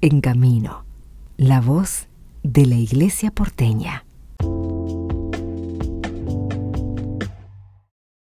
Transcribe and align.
En 0.00 0.20
Camino, 0.20 0.84
la 1.36 1.60
voz 1.60 2.08
de 2.44 2.66
la 2.66 2.76
Iglesia 2.76 3.32
porteña. 3.32 4.04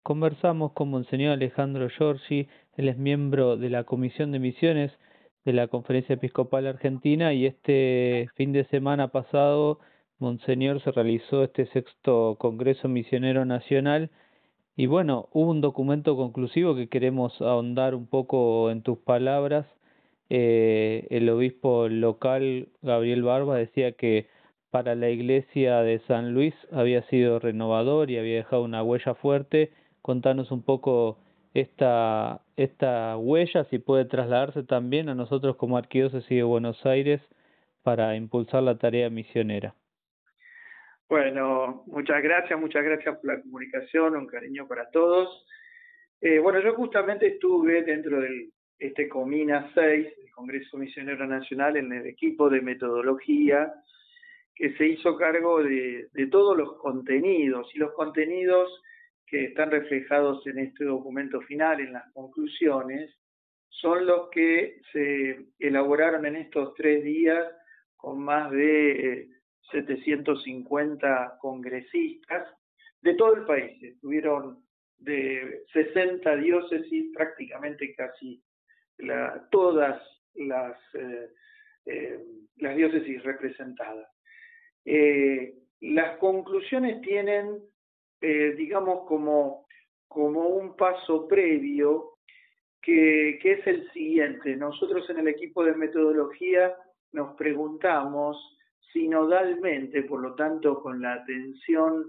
Conversamos 0.03 0.73
con 0.73 0.91
Monseñor 0.91 1.31
Alejandro 1.31 1.89
Giorgi, 1.89 2.49
él 2.77 2.89
es 2.89 2.99
miembro 2.99 3.57
de 3.57 3.71
la 3.71 3.85
Comisión 3.85 4.33
de 4.33 4.41
Misiones 4.41 4.91
de 5.45 5.53
la 5.53 5.69
Conferencia 5.69 6.17
Episcopal 6.17 6.67
Argentina 6.67 7.33
y 7.35 7.47
este 7.47 8.29
fin 8.35 8.53
de 8.53 8.65
semana 8.65 9.13
pasado, 9.13 9.79
Monseñor, 10.19 10.83
se 10.83 10.91
realizó 10.91 11.45
este 11.45 11.67
sexto 11.67 12.35
Congreso 12.41 12.89
Misionero 12.89 13.45
Nacional 13.45 14.11
y 14.75 14.87
bueno, 14.87 15.29
hubo 15.31 15.53
un 15.53 15.61
documento 15.61 16.17
conclusivo 16.17 16.75
que 16.75 16.89
queremos 16.89 17.41
ahondar 17.41 17.95
un 17.95 18.09
poco 18.09 18.73
en 18.73 18.83
tus 18.83 18.99
palabras. 18.99 19.67
Eh, 20.31 21.09
el 21.11 21.29
obispo 21.29 21.89
local, 21.89 22.69
Gabriel 22.83 23.25
Barba, 23.25 23.59
decía 23.59 23.93
que 23.93 24.29
para 24.71 24.95
la 24.95 25.11
iglesia 25.11 25.83
de 25.83 25.99
San 26.07 26.33
Luis 26.33 26.55
había 26.71 27.03
sido 27.09 27.41
renovador 27.41 28.11
y 28.11 28.19
había 28.19 28.37
dejado 28.37 28.63
una 28.63 28.83
huella 28.85 29.15
fuerte. 29.15 29.73
Contanos 30.03 30.53
un 30.53 30.63
poco 30.63 31.19
esta, 31.53 32.43
esta 32.57 33.17
huella, 33.17 33.65
si 33.65 33.79
puede 33.79 34.05
trasladarse 34.05 34.63
también 34.63 35.09
a 35.09 35.17
nosotros 35.17 35.57
como 35.57 35.77
Arquidiócesis 35.77 36.29
de 36.29 36.43
Buenos 36.45 36.87
Aires 36.87 37.21
para 37.83 38.15
impulsar 38.15 38.63
la 38.63 38.79
tarea 38.79 39.11
misionera. 39.11 39.75
Bueno, 41.09 41.83
muchas 41.87 42.23
gracias, 42.23 42.59
muchas 42.61 42.85
gracias 42.85 43.17
por 43.17 43.35
la 43.35 43.43
comunicación, 43.43 44.15
un 44.15 44.29
cariño 44.29 44.69
para 44.69 44.89
todos. 44.91 45.45
Eh, 46.21 46.39
bueno, 46.39 46.61
yo 46.61 46.75
justamente 46.75 47.27
estuve 47.27 47.83
dentro 47.83 48.21
de 48.21 48.51
este 48.81 49.09
Comina 49.09 49.71
6, 49.75 50.07
el 50.25 50.31
Congreso 50.33 50.79
Misionero 50.79 51.27
Nacional, 51.27 51.77
en 51.77 51.93
el 51.93 52.07
equipo 52.07 52.49
de 52.49 52.63
metodología 52.63 53.73
que 54.55 54.73
se 54.77 54.87
hizo 54.87 55.17
cargo 55.17 55.63
de, 55.63 56.09
de 56.13 56.27
todos 56.27 56.57
los 56.57 56.77
contenidos 56.79 57.71
y 57.75 57.79
los 57.79 57.93
contenidos 57.93 58.83
que 59.27 59.45
están 59.45 59.71
reflejados 59.71 60.45
en 60.47 60.59
este 60.59 60.85
documento 60.85 61.41
final, 61.43 61.81
en 61.81 61.93
las 61.93 62.11
conclusiones, 62.13 63.15
son 63.69 64.07
los 64.07 64.29
que 64.31 64.81
se 64.93 65.47
elaboraron 65.59 66.27
en 66.27 66.37
estos 66.37 66.75
tres 66.75 67.05
días 67.05 67.47
con 67.97 68.19
más 68.19 68.51
de 68.51 69.29
750 69.71 71.39
congresistas 71.41 72.49
de 73.03 73.15
todo 73.15 73.35
el 73.35 73.45
país. 73.45 73.83
Estuvieron 73.83 74.65
de 74.99 75.63
60 75.73 76.37
diócesis, 76.37 77.13
prácticamente 77.15 77.95
casi 77.95 78.43
todas 79.51 80.03
las, 80.35 80.77
eh, 80.95 81.31
eh, 81.87 82.25
las 82.57 82.77
diócesis 82.77 83.23
representadas. 83.23 84.09
Eh, 84.85 85.55
las 85.81 86.19
conclusiones 86.19 87.01
tienen, 87.01 87.59
digamos, 88.21 89.07
como, 89.09 89.67
como 90.09 90.49
un 90.49 90.77
paso 90.77 91.27
previo 91.27 92.19
que, 92.83 93.39
que 93.41 93.53
es 93.53 93.67
el 93.67 93.91
siguiente. 93.93 94.57
Nosotros 94.57 95.09
en 95.09 95.21
el 95.21 95.29
equipo 95.29 95.65
de 95.65 95.75
metodología 95.75 96.77
nos 97.13 97.35
preguntamos 97.37 98.37
sinodalmente, 98.93 100.03
por 100.03 100.21
lo 100.21 100.35
tanto, 100.35 100.83
con 100.83 101.01
la 101.01 101.15
atención 101.15 102.05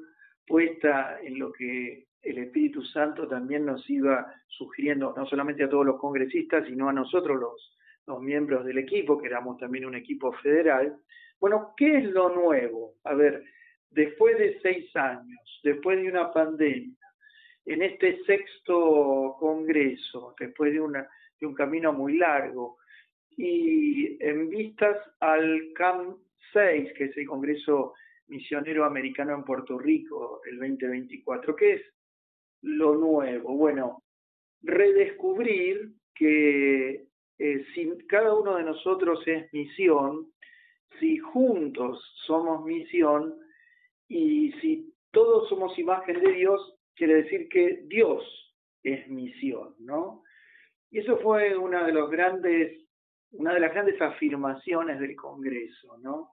puesta 0.45 1.17
en 1.21 1.39
lo 1.39 1.53
que 1.53 2.07
el 2.21 2.37
Espíritu 2.37 2.83
Santo 2.83 3.27
también 3.27 3.65
nos 3.65 3.89
iba 3.89 4.33
sugiriendo, 4.47 5.13
no 5.15 5.25
solamente 5.25 5.63
a 5.63 5.69
todos 5.69 5.85
los 5.85 5.99
congresistas, 5.99 6.65
sino 6.67 6.87
a 6.89 6.93
nosotros 6.93 7.39
los, 7.39 7.77
los 8.05 8.21
miembros 8.21 8.65
del 8.65 8.77
equipo, 8.77 9.17
que 9.17 9.27
éramos 9.27 9.57
también 9.57 9.85
un 9.85 9.95
equipo 9.95 10.31
federal. 10.33 10.97
Bueno, 11.39 11.73
¿qué 11.75 11.97
es 11.97 12.05
lo 12.05 12.29
nuevo? 12.29 12.95
A 13.03 13.13
ver, 13.15 13.43
después 13.89 14.37
de 14.37 14.59
seis 14.61 14.95
años, 14.95 15.59
después 15.63 16.01
de 16.01 16.09
una 16.09 16.31
pandemia, 16.31 16.95
en 17.65 17.81
este 17.81 18.23
sexto 18.25 19.35
congreso, 19.39 20.35
después 20.39 20.73
de, 20.73 20.81
una, 20.81 21.07
de 21.39 21.47
un 21.47 21.53
camino 21.53 21.93
muy 21.93 22.17
largo, 22.17 22.77
y 23.37 24.17
en 24.23 24.49
vistas 24.49 24.97
al 25.19 25.71
CAM 25.73 26.17
6, 26.53 26.93
que 26.97 27.05
es 27.05 27.17
el 27.17 27.25
Congreso 27.25 27.93
Misionero 28.27 28.85
Americano 28.85 29.33
en 29.33 29.43
Puerto 29.43 29.79
Rico, 29.79 30.41
el 30.45 30.59
2024. 30.59 31.55
¿Qué 31.55 31.73
es 31.73 31.81
lo 32.61 32.95
nuevo? 32.95 33.55
Bueno, 33.55 34.03
redescubrir 34.61 35.93
que 36.15 37.05
eh, 37.39 37.65
si 37.73 37.89
cada 38.07 38.33
uno 38.33 38.55
de 38.57 38.63
nosotros 38.63 39.21
es 39.27 39.51
misión, 39.53 40.31
si 40.99 41.17
juntos 41.17 41.99
somos 42.25 42.65
misión 42.65 43.35
y 44.07 44.51
si 44.61 44.93
todos 45.11 45.49
somos 45.49 45.77
imagen 45.79 46.21
de 46.21 46.33
Dios, 46.33 46.75
quiere 46.95 47.23
decir 47.23 47.49
que 47.49 47.83
Dios 47.85 48.23
es 48.83 49.07
misión, 49.07 49.75
¿no? 49.79 50.23
Y 50.89 50.99
eso 50.99 51.17
fue 51.17 51.55
una 51.57 51.85
de 51.85 51.93
los 51.93 52.09
grandes, 52.09 52.85
una 53.31 53.53
de 53.53 53.61
las 53.61 53.71
grandes 53.71 54.01
afirmaciones 54.01 54.99
del 54.99 55.15
Congreso, 55.15 55.97
¿no? 55.99 56.31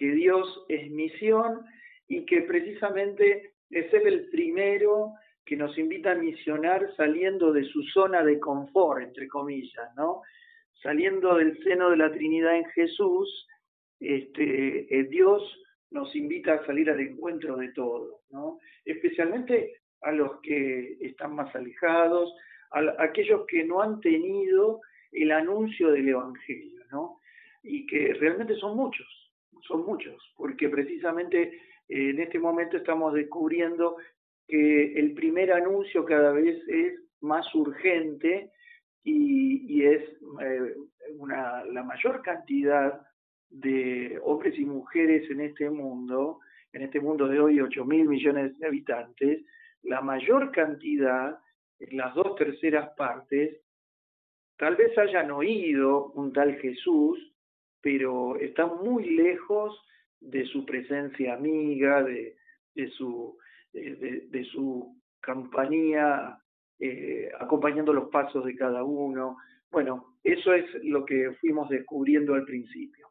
que 0.00 0.12
Dios 0.12 0.64
es 0.70 0.90
misión 0.90 1.60
y 2.08 2.24
que 2.24 2.40
precisamente 2.40 3.52
es 3.68 3.92
Él 3.92 4.06
el 4.06 4.30
primero 4.30 5.12
que 5.50 5.56
nos 5.56 5.76
invita 5.76 6.12
a 6.12 6.14
misionar 6.14 6.94
saliendo 6.94 7.52
de 7.52 7.64
su 7.64 7.82
zona 7.82 8.22
de 8.22 8.38
confort, 8.38 9.02
entre 9.02 9.26
comillas, 9.26 9.92
¿no? 9.96 10.22
Saliendo 10.80 11.34
del 11.34 11.60
seno 11.64 11.90
de 11.90 11.96
la 11.96 12.12
Trinidad 12.12 12.54
en 12.54 12.66
Jesús, 12.66 13.48
este, 13.98 14.86
eh, 14.96 15.04
Dios 15.10 15.42
nos 15.90 16.14
invita 16.14 16.54
a 16.54 16.66
salir 16.66 16.88
al 16.88 17.00
encuentro 17.00 17.56
de 17.56 17.72
todos, 17.72 18.20
¿no? 18.30 18.60
Especialmente 18.84 19.80
a 20.02 20.12
los 20.12 20.40
que 20.40 20.96
están 21.00 21.34
más 21.34 21.52
alejados, 21.56 22.32
a, 22.70 23.02
aquellos 23.02 23.44
que 23.48 23.64
no 23.64 23.82
han 23.82 24.00
tenido 24.00 24.80
el 25.10 25.32
anuncio 25.32 25.90
del 25.90 26.10
Evangelio, 26.10 26.84
¿no? 26.92 27.18
Y 27.64 27.86
que 27.86 28.14
realmente 28.14 28.54
son 28.54 28.76
muchos, 28.76 29.32
son 29.66 29.84
muchos, 29.84 30.32
porque 30.36 30.68
precisamente 30.68 31.60
en 31.88 32.20
este 32.20 32.38
momento 32.38 32.76
estamos 32.76 33.14
descubriendo 33.14 33.96
que 34.50 34.98
el 34.98 35.14
primer 35.14 35.52
anuncio 35.52 36.04
cada 36.04 36.32
vez 36.32 36.60
es 36.66 37.00
más 37.20 37.46
urgente 37.54 38.50
y, 39.04 39.84
es 39.84 40.02
eh, 40.42 40.74
una, 41.16 41.64
la 41.64 41.84
mayor 41.84 42.20
cantidad 42.20 43.00
de 43.48 44.18
hombres 44.22 44.58
y 44.58 44.64
mujeres 44.64 45.30
en 45.30 45.40
este 45.40 45.70
mundo, 45.70 46.40
en 46.72 46.82
este 46.82 47.00
mundo 47.00 47.28
de 47.28 47.40
hoy 47.40 47.60
8 47.60 47.84
mil 47.84 48.08
millones 48.08 48.58
de 48.58 48.66
habitantes, 48.66 49.44
la 49.82 50.00
mayor 50.00 50.50
cantidad, 50.50 51.38
las 51.92 52.14
dos 52.14 52.34
terceras 52.34 52.90
partes, 52.96 53.62
tal 54.58 54.76
vez 54.76 54.96
hayan 54.98 55.30
oído 55.30 56.12
un 56.12 56.32
tal 56.32 56.56
Jesús, 56.56 57.34
pero 57.80 58.36
está 58.36 58.66
muy 58.66 59.16
lejos 59.16 59.80
de 60.20 60.44
su 60.46 60.66
presencia 60.66 61.34
amiga, 61.34 62.02
de, 62.02 62.36
de 62.74 62.88
su, 62.90 63.38
de, 63.72 64.26
de, 64.30 64.44
su 64.44 64.96
compañía, 65.24 66.38
eh, 66.78 67.30
acompañando 67.38 67.92
los 67.92 68.08
pasos 68.10 68.44
de 68.44 68.56
cada 68.56 68.84
uno. 68.84 69.36
Bueno, 69.70 70.16
eso 70.24 70.52
es 70.52 70.64
lo 70.82 71.04
que 71.04 71.32
fuimos 71.40 71.68
descubriendo 71.68 72.34
al 72.34 72.44
principio. 72.44 73.08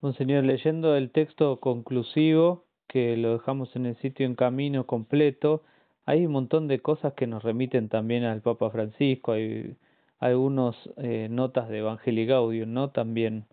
Monseñor, 0.00 0.44
leyendo 0.44 0.96
el 0.96 1.10
texto 1.10 1.60
conclusivo, 1.60 2.64
que 2.88 3.16
lo 3.16 3.34
dejamos 3.34 3.76
en 3.76 3.86
el 3.86 3.96
sitio 3.96 4.24
en 4.24 4.34
camino 4.34 4.86
completo, 4.86 5.62
hay 6.06 6.26
un 6.26 6.32
montón 6.32 6.68
de 6.68 6.80
cosas 6.80 7.12
que 7.12 7.26
nos 7.26 7.42
remiten 7.42 7.88
también 7.88 8.24
al 8.24 8.40
Papa 8.40 8.70
Francisco, 8.70 9.32
hay 9.32 9.76
algunos 10.18 10.76
eh, 10.96 11.28
notas 11.30 11.68
de 11.68 11.78
Evangelii 11.78 12.26
Gaudium, 12.26 12.72
¿no? 12.72 12.90
También 12.90 13.46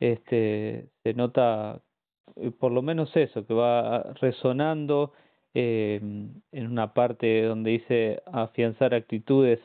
este, 0.00 0.88
se 1.02 1.14
nota 1.14 1.76
eh, 1.76 1.89
por 2.58 2.72
lo 2.72 2.82
menos 2.82 3.16
eso, 3.16 3.46
que 3.46 3.54
va 3.54 4.02
resonando 4.20 5.12
eh, 5.54 6.00
en 6.52 6.66
una 6.66 6.94
parte 6.94 7.42
donde 7.42 7.72
dice 7.72 8.22
afianzar 8.26 8.94
actitudes, 8.94 9.60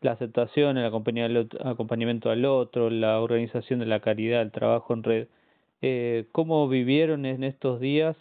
la 0.00 0.12
aceptación, 0.12 0.78
el 0.78 0.86
acompañamiento 0.86 2.30
al 2.30 2.44
otro, 2.44 2.90
la 2.90 3.20
organización 3.20 3.80
de 3.80 3.86
la 3.86 4.00
caridad, 4.00 4.42
el 4.42 4.52
trabajo 4.52 4.94
en 4.94 5.02
red. 5.02 5.28
Eh, 5.82 6.26
¿Cómo 6.32 6.68
vivieron 6.68 7.24
en 7.26 7.44
estos 7.44 7.80
días 7.80 8.16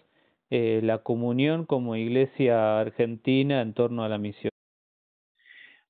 eh, 0.50 0.80
la 0.84 1.00
comunión 1.00 1.66
como 1.66 1.96
iglesia 1.96 2.80
argentina 2.80 3.62
en 3.62 3.74
torno 3.74 4.04
a 4.04 4.10
la 4.10 4.18
misión? 4.18 4.52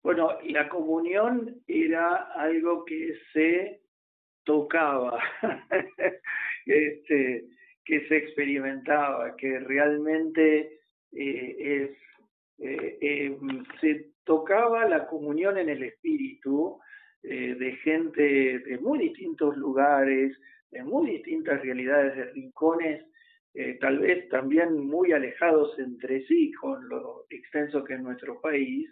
Bueno, 0.03 0.31
la 0.49 0.69
comunión 0.69 1.57
era 1.67 2.15
algo 2.35 2.85
que 2.85 3.13
se 3.33 3.81
tocaba, 4.45 5.19
este, 6.65 7.45
que 7.87 8.07
se 8.07 8.17
experimentaba, 8.17 9.35
que 9.37 9.59
realmente 9.59 10.79
eh, 11.13 11.95
eh, 12.59 12.97
em, 13.01 13.63
se 13.79 14.11
tocaba 14.25 14.87
la 14.87 15.07
comunión 15.07 15.57
en 15.57 15.69
el 15.69 15.83
espíritu 15.83 16.79
eh, 17.23 17.55
de 17.55 17.71
gente 17.77 18.59
de 18.59 18.77
muy 18.79 18.99
distintos 18.99 19.55
lugares, 19.57 20.37
de 20.71 20.83
muy 20.83 21.11
distintas 21.11 21.61
realidades, 21.61 22.15
de 22.15 22.25
rincones, 22.33 23.05
eh, 23.53 23.77
tal 23.81 23.99
vez 23.99 24.29
también 24.29 24.77
muy 24.87 25.13
alejados 25.13 25.77
entre 25.79 26.25
sí 26.27 26.51
con 26.51 26.87
lo 26.89 27.25
extenso 27.29 27.83
que 27.83 27.95
es 27.95 28.01
nuestro 28.01 28.39
país. 28.39 28.89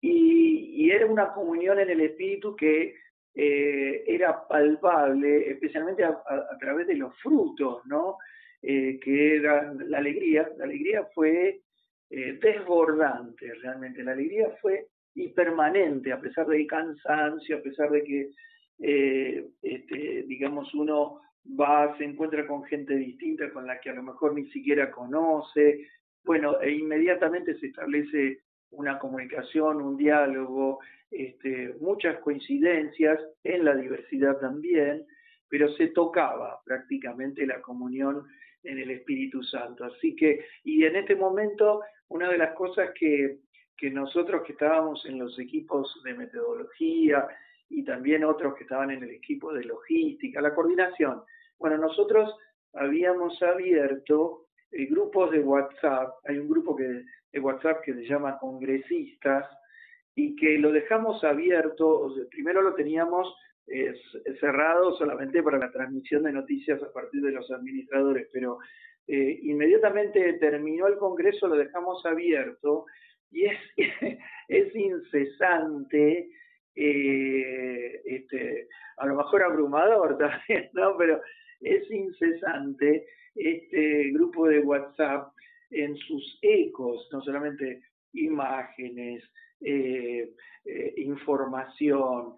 Y, 0.00 0.90
era 0.90 1.06
una 1.06 1.32
comunión 1.32 1.80
en 1.80 1.90
el 1.90 2.00
espíritu 2.02 2.54
que 2.54 2.94
eh, 3.34 4.04
era 4.06 4.46
palpable, 4.46 5.50
especialmente 5.50 6.04
a, 6.04 6.22
través 6.60 6.86
de 6.86 6.96
los 6.96 7.14
frutos, 7.20 7.84
¿no? 7.86 8.18
que 8.62 9.36
era 9.36 9.74
la 9.74 9.98
alegría. 9.98 10.48
La 10.56 10.64
alegría 10.64 11.06
fue 11.14 11.60
desbordante, 12.08 13.52
realmente. 13.62 14.02
La 14.02 14.12
alegría 14.12 14.48
fue 14.62 14.86
y 15.14 15.32
a 16.12 16.20
pesar 16.20 16.46
del 16.46 16.66
cansancio, 16.66 17.58
a 17.58 17.62
pesar 17.62 17.90
de 17.90 18.02
que, 18.02 18.30
eh, 18.80 19.46
este, 19.62 20.24
digamos, 20.26 20.74
uno 20.74 21.20
va, 21.58 21.96
se 21.96 22.04
encuentra 22.04 22.46
con 22.46 22.64
gente 22.64 22.96
distinta 22.96 23.50
con 23.52 23.66
la 23.66 23.78
que 23.80 23.90
a 23.90 23.94
lo 23.94 24.02
mejor 24.02 24.34
ni 24.34 24.50
siquiera 24.50 24.90
conoce, 24.90 25.86
bueno, 26.24 26.60
e 26.60 26.72
inmediatamente 26.72 27.56
se 27.58 27.66
establece 27.66 28.40
una 28.70 28.98
comunicación, 28.98 29.80
un 29.80 29.96
diálogo, 29.96 30.80
este, 31.10 31.74
muchas 31.80 32.18
coincidencias 32.20 33.20
en 33.44 33.64
la 33.64 33.74
diversidad 33.74 34.38
también, 34.38 35.06
pero 35.48 35.72
se 35.74 35.88
tocaba 35.88 36.60
prácticamente 36.64 37.46
la 37.46 37.60
comunión 37.60 38.26
en 38.62 38.78
el 38.78 38.90
Espíritu 38.90 39.42
Santo. 39.42 39.84
Así 39.84 40.16
que, 40.16 40.44
y 40.64 40.84
en 40.84 40.96
este 40.96 41.14
momento, 41.14 41.82
una 42.08 42.28
de 42.30 42.38
las 42.38 42.54
cosas 42.54 42.90
que 42.98 43.38
que 43.76 43.90
nosotros 43.90 44.42
que 44.46 44.52
estábamos 44.52 45.04
en 45.06 45.18
los 45.18 45.38
equipos 45.38 46.00
de 46.04 46.14
metodología 46.14 47.26
y 47.68 47.84
también 47.84 48.24
otros 48.24 48.54
que 48.54 48.64
estaban 48.64 48.90
en 48.90 49.02
el 49.02 49.10
equipo 49.10 49.52
de 49.52 49.64
logística, 49.64 50.40
la 50.40 50.54
coordinación, 50.54 51.22
bueno, 51.58 51.78
nosotros 51.78 52.34
habíamos 52.72 53.42
abierto 53.42 54.43
grupos 54.88 55.30
de 55.30 55.40
WhatsApp, 55.40 56.14
hay 56.24 56.38
un 56.38 56.48
grupo 56.48 56.76
que, 56.76 57.04
de 57.32 57.40
WhatsApp 57.40 57.82
que 57.82 57.94
se 57.94 58.04
llama 58.04 58.38
Congresistas, 58.38 59.46
y 60.16 60.36
que 60.36 60.58
lo 60.58 60.70
dejamos 60.70 61.24
abierto, 61.24 62.14
primero 62.30 62.62
lo 62.62 62.74
teníamos 62.74 63.34
cerrado 64.38 64.94
solamente 64.96 65.42
para 65.42 65.58
la 65.58 65.72
transmisión 65.72 66.22
de 66.22 66.32
noticias 66.32 66.82
a 66.82 66.92
partir 66.92 67.22
de 67.22 67.32
los 67.32 67.50
administradores, 67.50 68.28
pero 68.32 68.58
eh, 69.06 69.40
inmediatamente 69.42 70.34
terminó 70.34 70.86
el 70.86 70.96
Congreso, 70.96 71.46
lo 71.46 71.56
dejamos 71.56 72.04
abierto 72.06 72.86
y 73.30 73.44
es, 73.46 73.58
es 74.48 74.74
incesante, 74.74 76.30
eh, 76.74 78.02
este, 78.04 78.68
a 78.96 79.06
lo 79.06 79.16
mejor 79.16 79.42
abrumador 79.42 80.16
también, 80.18 80.70
¿no? 80.72 80.96
Pero 80.96 81.20
es 81.60 81.90
incesante 81.90 83.06
este 83.34 84.10
grupo 84.12 84.46
de 84.48 84.60
WhatsApp 84.60 85.32
en 85.70 85.96
sus 85.96 86.38
ecos, 86.42 87.08
no 87.12 87.20
solamente 87.22 87.82
imágenes, 88.12 89.24
eh, 89.60 90.30
eh, 90.64 90.94
información, 90.98 92.34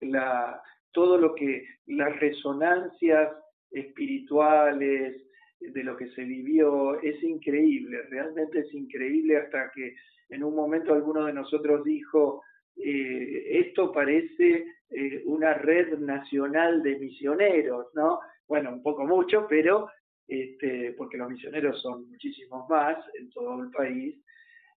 la, 0.00 0.62
todo 0.92 1.18
lo 1.18 1.34
que, 1.34 1.66
las 1.86 2.18
resonancias 2.18 3.32
espirituales, 3.70 5.26
de 5.60 5.84
lo 5.84 5.96
que 5.96 6.08
se 6.10 6.24
vivió 6.24 7.00
es 7.00 7.22
increíble, 7.22 8.02
realmente 8.10 8.60
es 8.60 8.74
increíble 8.74 9.38
hasta 9.38 9.70
que 9.72 9.94
en 10.28 10.44
un 10.44 10.54
momento 10.54 10.92
alguno 10.92 11.24
de 11.24 11.32
nosotros 11.32 11.84
dijo, 11.84 12.42
eh, 12.76 13.60
esto 13.60 13.92
parece 13.92 14.66
eh, 14.90 15.22
una 15.24 15.54
red 15.54 15.98
nacional 15.98 16.82
de 16.82 16.98
misioneros, 16.98 17.86
¿no? 17.94 18.20
Bueno, 18.48 18.70
un 18.70 18.82
poco 18.82 19.04
mucho, 19.04 19.46
pero 19.48 19.88
este, 20.28 20.92
porque 20.92 21.16
los 21.16 21.30
misioneros 21.30 21.80
son 21.80 22.08
muchísimos 22.08 22.68
más 22.68 22.96
en 23.18 23.30
todo 23.30 23.62
el 23.62 23.70
país, 23.70 24.16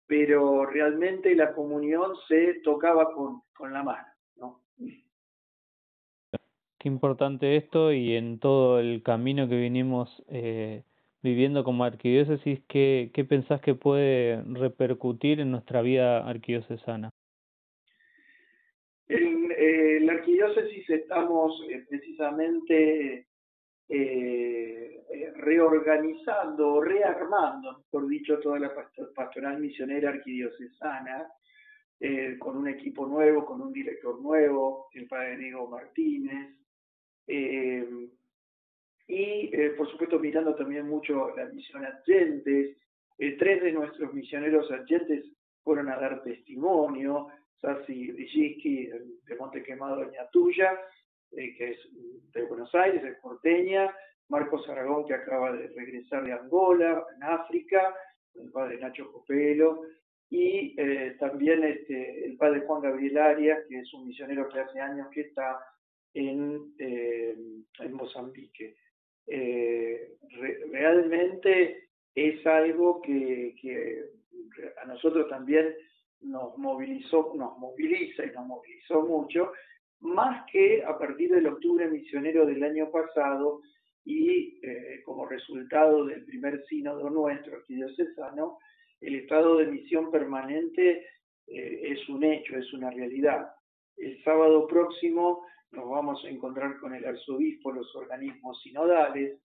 pero 0.06 0.66
realmente 0.66 1.34
la 1.34 1.52
comunión 1.52 2.12
se 2.28 2.60
tocaba 2.64 3.12
con, 3.12 3.42
con 3.54 3.72
la 3.72 3.82
mano, 3.82 4.06
¿no? 4.36 4.60
Qué 6.78 6.88
importante 6.88 7.56
esto 7.56 7.92
y 7.92 8.14
en 8.14 8.38
todo 8.38 8.78
el 8.78 9.02
camino 9.02 9.48
que 9.48 9.56
vinimos 9.56 10.22
eh, 10.28 10.84
viviendo 11.22 11.64
como 11.64 11.84
arquidiócesis, 11.84 12.60
¿qué, 12.68 13.10
¿qué 13.12 13.24
pensás 13.24 13.60
que 13.60 13.74
puede 13.74 14.42
repercutir 14.42 15.40
en 15.40 15.50
nuestra 15.50 15.82
vida 15.82 16.28
arquidiocesana? 16.28 17.10
En 19.08 19.52
eh, 19.56 20.00
la 20.02 20.12
arquidiócesis 20.14 20.88
estamos 20.90 21.60
eh, 21.68 21.84
precisamente 21.88 23.26
eh, 23.88 25.04
reorganizando, 25.36 26.80
rearmando, 26.80 27.84
por 27.90 28.06
dicho, 28.06 28.38
toda 28.40 28.58
la 28.58 28.72
pastoral 29.14 29.60
misionera 29.60 30.10
arquidiocesana, 30.10 31.28
con 32.38 32.58
un 32.58 32.68
equipo 32.68 33.06
nuevo, 33.06 33.46
con 33.46 33.62
un 33.62 33.72
director 33.72 34.20
nuevo, 34.20 34.88
el 34.92 35.08
padre 35.08 35.38
Diego 35.38 35.66
Martínez, 35.66 36.56
eh, 37.26 38.08
y, 39.08 39.50
eh, 39.52 39.70
por 39.76 39.90
supuesto, 39.90 40.18
mirando 40.18 40.54
también 40.54 40.88
mucho 40.88 41.34
la 41.36 41.46
misión 41.46 41.84
Adyentes. 41.84 42.76
Eh, 43.18 43.36
tres 43.38 43.62
de 43.62 43.72
nuestros 43.72 44.12
misioneros 44.12 44.70
Adyentes 44.70 45.24
fueron 45.62 45.88
a 45.88 45.96
dar 45.96 46.22
testimonio. 46.22 47.28
Sasi 47.60 48.12
Dijinski, 48.12 48.86
de 48.86 49.36
Monte 49.38 49.62
Quemado, 49.62 50.02
Ñatuya, 51.32 51.56
que 51.56 51.70
es 51.70 51.78
de 52.32 52.42
Buenos 52.44 52.74
Aires, 52.74 53.02
de 53.02 53.12
porteña. 53.14 53.94
Marcos 54.28 54.68
Aragón, 54.68 55.06
que 55.06 55.14
acaba 55.14 55.52
de 55.52 55.68
regresar 55.68 56.24
de 56.24 56.32
Angola, 56.32 57.04
en 57.14 57.22
África, 57.22 57.94
el 58.34 58.50
padre 58.50 58.78
Nacho 58.78 59.12
Copelo, 59.12 59.82
y 60.28 60.74
también 61.18 61.62
este, 61.62 62.26
el 62.26 62.36
padre 62.36 62.62
Juan 62.66 62.82
Gabriel 62.82 63.18
Arias, 63.18 63.60
que 63.68 63.78
es 63.78 63.94
un 63.94 64.08
misionero 64.08 64.48
que 64.48 64.58
hace 64.58 64.80
años 64.80 65.08
que 65.12 65.20
está 65.20 65.60
en, 66.12 66.74
eh, 66.78 67.36
en 67.78 67.92
Mozambique. 67.92 68.76
Eh, 69.28 70.16
realmente 70.72 71.88
es 72.14 72.44
algo 72.46 73.00
que, 73.02 73.54
que, 73.60 74.04
a 74.82 74.86
nosotros 74.86 75.28
también 75.28 75.74
nos 76.20 76.56
movilizó, 76.58 77.32
nos 77.36 77.58
moviliza 77.58 78.24
y 78.24 78.30
nos 78.30 78.46
movilizó 78.46 79.02
mucho, 79.02 79.52
más 80.00 80.44
que 80.50 80.84
a 80.84 80.98
partir 80.98 81.30
del 81.30 81.46
octubre 81.46 81.88
misionero 81.88 82.46
del 82.46 82.62
año 82.62 82.90
pasado 82.90 83.60
y 84.04 84.58
eh, 84.62 85.02
como 85.04 85.26
resultado 85.26 86.04
del 86.04 86.24
primer 86.24 86.64
sínodo 86.66 87.10
nuestro 87.10 87.56
arquidiocesano, 87.56 88.58
el 89.00 89.16
estado 89.16 89.56
de 89.56 89.66
misión 89.66 90.10
permanente 90.10 91.06
es 91.48 92.08
un 92.08 92.24
hecho, 92.24 92.56
es 92.56 92.72
una 92.72 92.90
realidad. 92.90 93.48
El 93.96 94.22
sábado 94.24 94.66
próximo 94.66 95.46
nos 95.72 95.88
vamos 95.88 96.24
a 96.24 96.28
encontrar 96.28 96.78
con 96.78 96.94
el 96.94 97.04
arzobispo, 97.04 97.72
los 97.72 97.94
organismos 97.94 98.60
sinodales, 98.62 99.40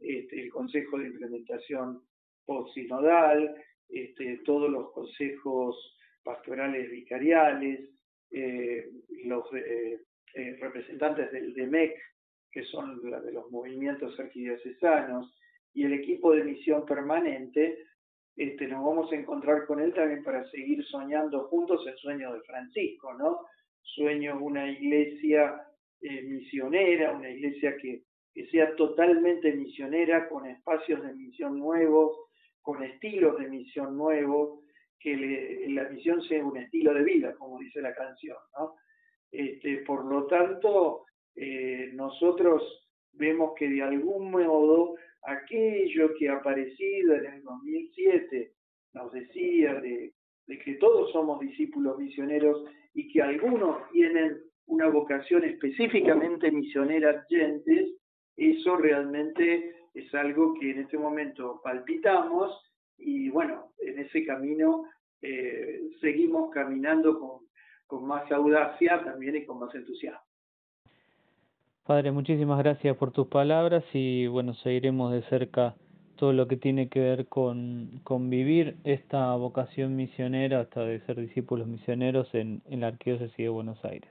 este, 0.00 0.42
el 0.42 0.50
Consejo 0.50 0.98
de 0.98 1.08
Implementación 1.08 2.02
Post-Sinodal, 2.46 3.54
este, 3.88 4.38
todos 4.44 4.70
los 4.70 4.92
consejos 4.92 5.96
pastorales 6.22 6.90
vicariales, 6.90 7.80
eh, 7.80 7.90
los 9.24 9.44
eh, 9.54 10.00
eh, 10.34 10.56
representantes 10.60 11.30
del 11.32 11.54
DEMEC, 11.54 11.96
que 12.50 12.64
son 12.64 13.00
la 13.10 13.20
de 13.20 13.32
los 13.32 13.50
movimientos 13.50 14.18
arquidiocesanos, 14.18 15.32
y 15.72 15.84
el 15.84 15.92
equipo 15.92 16.32
de 16.32 16.44
misión 16.44 16.84
permanente, 16.84 17.78
este, 18.36 18.66
nos 18.66 18.84
vamos 18.84 19.12
a 19.12 19.16
encontrar 19.16 19.66
con 19.66 19.80
él 19.80 19.92
también 19.94 20.24
para 20.24 20.48
seguir 20.50 20.84
soñando 20.86 21.44
juntos 21.44 21.86
el 21.86 21.96
sueño 21.96 22.32
de 22.32 22.40
Francisco, 22.42 23.14
¿no? 23.14 23.40
Sueño 23.82 24.38
una 24.40 24.68
iglesia 24.70 25.62
eh, 26.00 26.22
misionera, 26.22 27.12
una 27.12 27.30
iglesia 27.30 27.76
que, 27.76 28.02
que 28.32 28.46
sea 28.46 28.74
totalmente 28.74 29.52
misionera, 29.52 30.28
con 30.28 30.46
espacios 30.46 31.02
de 31.02 31.14
misión 31.14 31.58
nuevos, 31.58 32.18
con 32.60 32.82
estilos 32.82 33.38
de 33.38 33.48
misión 33.48 33.96
nuevos, 33.96 34.63
que 35.04 35.66
la 35.68 35.88
misión 35.90 36.22
sea 36.22 36.44
un 36.44 36.56
estilo 36.56 36.94
de 36.94 37.04
vida, 37.04 37.34
como 37.34 37.60
dice 37.60 37.80
la 37.80 37.94
canción. 37.94 38.38
¿no? 38.58 38.74
Este, 39.30 39.78
por 39.78 40.04
lo 40.04 40.26
tanto, 40.26 41.04
eh, 41.36 41.90
nosotros 41.92 42.88
vemos 43.12 43.52
que 43.56 43.68
de 43.68 43.82
algún 43.82 44.30
modo 44.30 44.96
aquello 45.22 46.14
que 46.18 46.28
ha 46.28 46.36
aparecido 46.36 47.14
en 47.14 47.26
el 47.26 47.42
2007 47.42 48.52
nos 48.94 49.12
decía 49.12 49.74
de 49.74 50.14
de 50.46 50.58
que 50.58 50.74
todos 50.74 51.10
somos 51.12 51.40
discípulos 51.40 51.98
misioneros 51.98 52.64
y 52.94 53.08
que 53.12 53.22
algunos 53.22 53.90
tienen 53.90 54.38
una 54.66 54.88
vocación 54.88 55.44
específicamente 55.44 56.50
misionera 56.50 57.24
gentes, 57.28 57.96
eso 58.36 58.76
realmente 58.76 59.74
es 59.94 60.12
algo 60.14 60.54
que 60.58 60.70
en 60.70 60.80
este 60.80 60.98
momento 60.98 61.60
palpitamos 61.62 62.60
y 62.96 63.28
bueno, 63.30 63.72
en 63.78 63.98
ese 63.98 64.24
camino 64.24 64.84
eh, 65.24 65.80
seguimos 66.00 66.50
caminando 66.52 67.18
con, 67.18 67.46
con 67.86 68.06
más 68.06 68.30
audacia 68.30 69.02
también 69.02 69.36
y 69.36 69.46
con 69.46 69.58
más 69.58 69.74
entusiasmo. 69.74 70.20
Padre, 71.86 72.12
muchísimas 72.12 72.58
gracias 72.58 72.96
por 72.96 73.10
tus 73.10 73.26
palabras 73.28 73.84
y 73.92 74.26
bueno, 74.26 74.54
seguiremos 74.54 75.12
de 75.12 75.22
cerca 75.22 75.74
todo 76.16 76.32
lo 76.32 76.46
que 76.46 76.56
tiene 76.56 76.88
que 76.88 77.00
ver 77.00 77.26
con, 77.26 78.00
con 78.04 78.30
vivir 78.30 78.76
esta 78.84 79.34
vocación 79.34 79.96
misionera 79.96 80.60
hasta 80.60 80.84
de 80.84 81.00
ser 81.00 81.16
discípulos 81.16 81.66
misioneros 81.66 82.32
en, 82.34 82.62
en 82.66 82.80
la 82.80 82.88
Arquidiócesis 82.88 83.36
de 83.36 83.48
Buenos 83.48 83.84
Aires. 83.84 84.10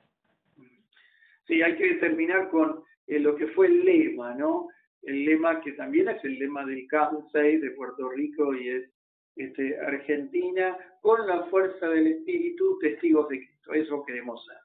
Sí, 1.48 1.62
hay 1.62 1.76
que 1.76 1.96
terminar 1.96 2.50
con 2.50 2.84
eh, 3.08 3.20
lo 3.20 3.36
que 3.36 3.48
fue 3.48 3.68
el 3.68 3.86
lema, 3.86 4.34
¿no? 4.34 4.68
El 5.02 5.26
lema 5.26 5.62
que 5.62 5.74
también 5.74 6.10
es 6.10 6.24
el 6.24 6.40
lema 6.40 6.66
del 6.66 6.88
CAM6 6.88 7.60
de 7.60 7.72
Puerto 7.72 8.10
Rico 8.10 8.54
y 8.56 8.70
es 8.70 8.93
este, 9.36 9.80
Argentina 9.80 10.78
con 11.02 11.28
la 11.28 11.44
fuerza 11.46 11.88
del 11.90 12.08
Espíritu, 12.08 12.78
testigos 12.80 13.30
de 13.30 13.40
Cristo. 13.40 13.74
Eso 13.74 14.06
queremos 14.06 14.46
ser. 14.46 14.63